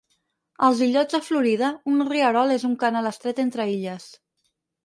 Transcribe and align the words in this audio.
Als 0.67 0.79
illots 0.85 1.17
de 1.17 1.19
Florida, 1.25 1.69
un 1.93 2.01
rierol 2.09 2.57
és 2.57 2.65
un 2.71 2.75
canal 2.85 3.11
estret 3.13 3.43
entre 3.45 3.71
illes. 3.75 4.13